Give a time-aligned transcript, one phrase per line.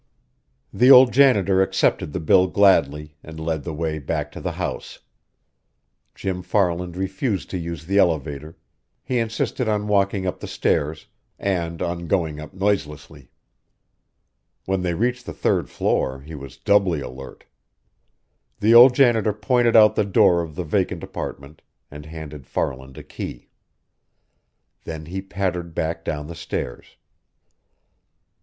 [0.73, 4.97] The old janitor accepted the bill gladly, and led the way back to the house.
[6.15, 8.57] Jim Farland refused to use the elevator;
[9.03, 11.05] he insisted on walking up the stairs,
[11.37, 13.29] and on going up noiselessly.
[14.65, 17.43] When they reached the third floor, he was doubly alert.
[18.59, 21.61] The old janitor pointed out the door of the vacant apartment,
[21.91, 23.49] and handed Farland a key.
[24.83, 26.95] Then he pattered back down the stairs.